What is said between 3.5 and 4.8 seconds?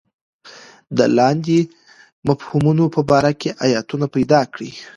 ایتونه پیدا کړئ.